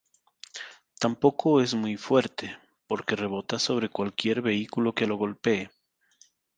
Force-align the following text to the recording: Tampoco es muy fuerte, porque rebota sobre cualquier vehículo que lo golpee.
Tampoco 0.97 1.61
es 1.61 1.75
muy 1.75 1.95
fuerte, 1.95 2.57
porque 2.87 3.15
rebota 3.15 3.59
sobre 3.59 3.89
cualquier 3.89 4.41
vehículo 4.41 4.95
que 4.95 5.05
lo 5.05 5.15
golpee. 5.15 5.69